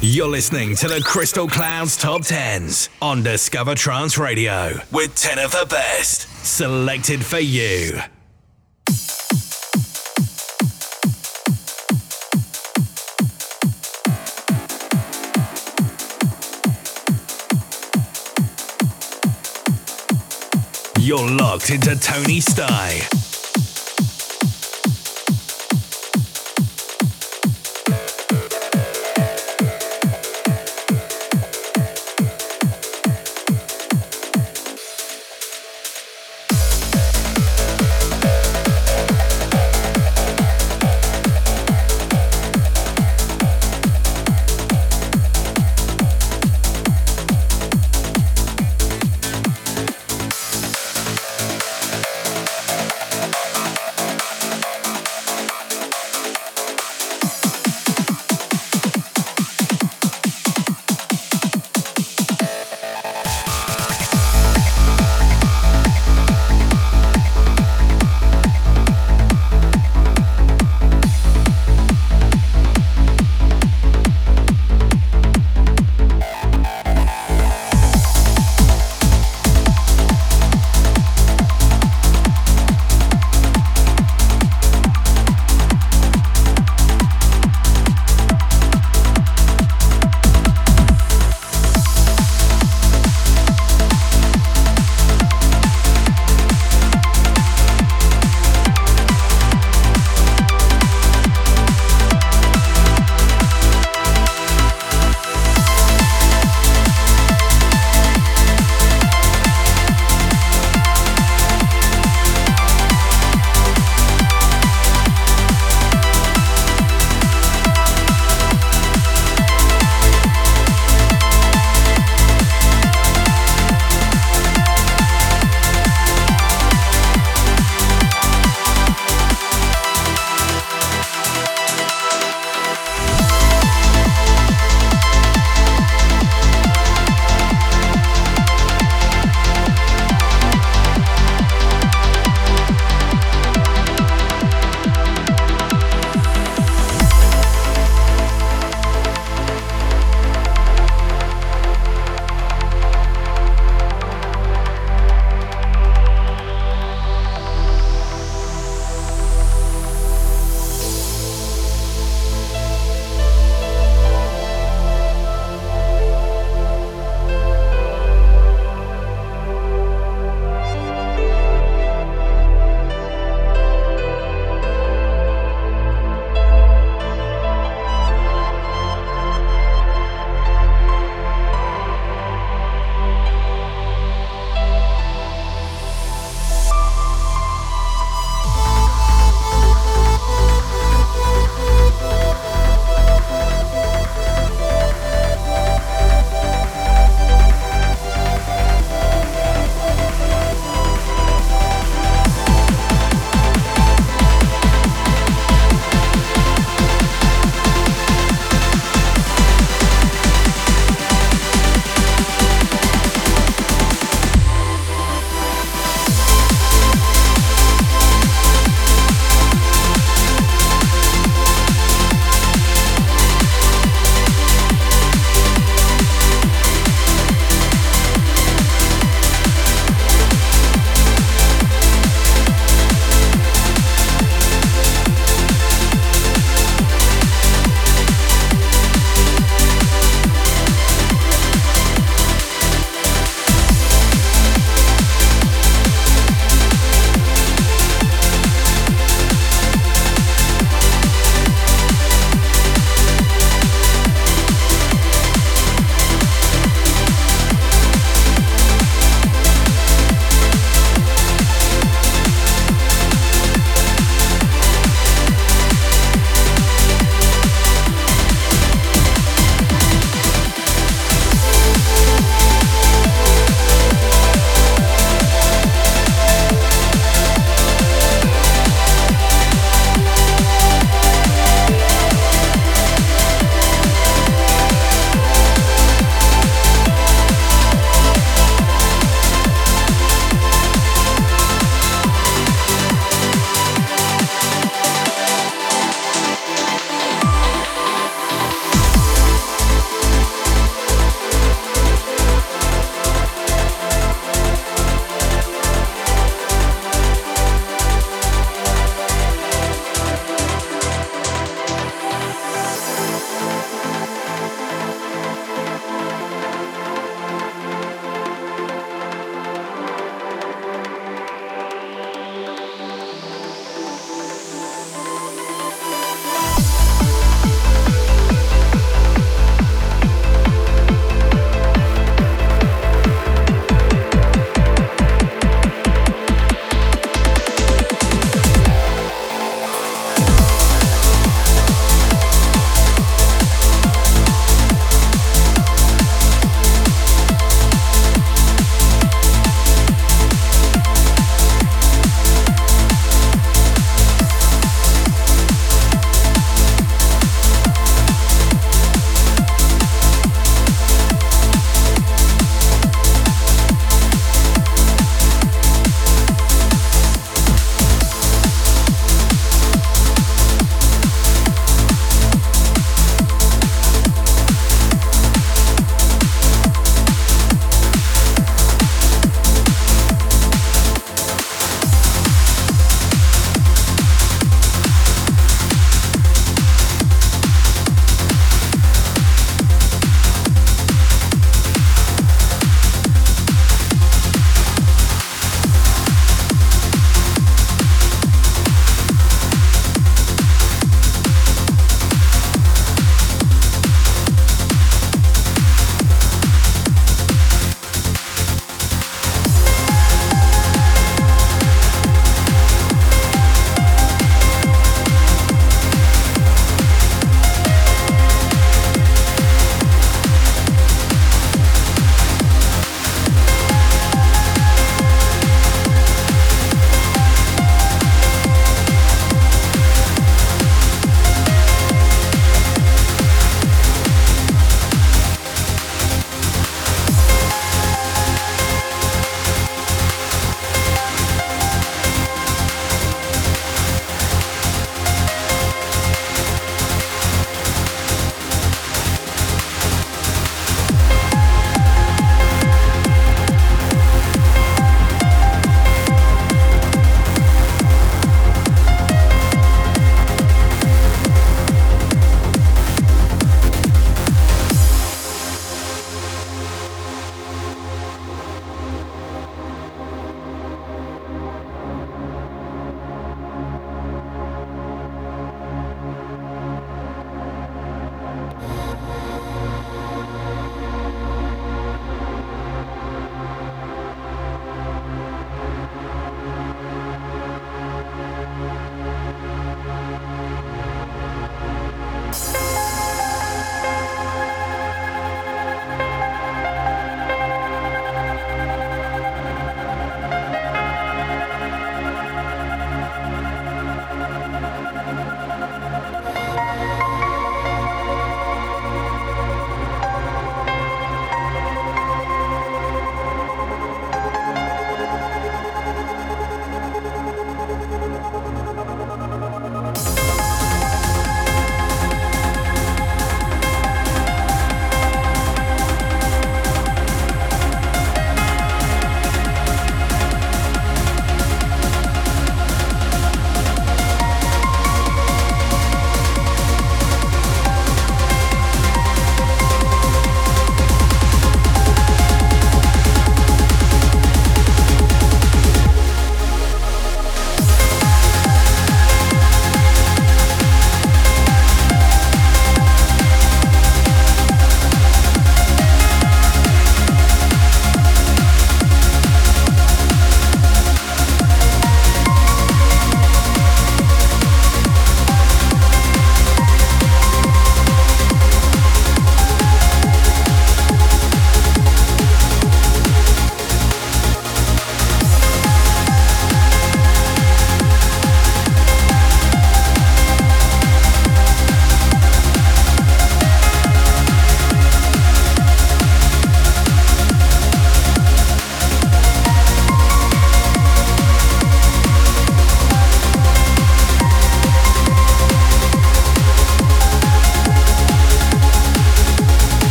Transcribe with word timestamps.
You're 0.00 0.28
listening 0.28 0.76
to 0.76 0.88
the 0.88 1.00
Crystal 1.00 1.48
Clouds 1.48 1.96
Top 1.96 2.22
10s 2.22 2.88
on 3.00 3.22
Discover 3.22 3.74
Trance 3.74 4.18
Radio 4.18 4.78
with 4.92 5.14
10 5.14 5.38
of 5.38 5.52
the 5.52 5.66
best 5.68 6.28
selected 6.44 7.24
for 7.24 7.38
you. 7.38 7.98
You're 21.00 21.30
locked 21.30 21.70
into 21.70 21.96
Tony 21.96 22.40
Sty. 22.40 23.23